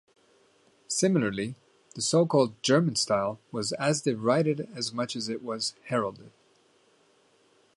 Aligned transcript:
Similarly, 0.87 1.53
the 1.93 2.01
so-called 2.01 2.63
German 2.63 2.95
style 2.95 3.39
was 3.51 3.71
as 3.73 4.01
derided 4.01 4.67
as 4.73 4.91
much 4.91 5.15
as 5.15 5.29
it 5.29 5.43
was 5.43 5.75
heralded. 5.89 6.31